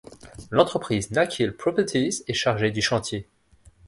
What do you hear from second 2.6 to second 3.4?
du chantier.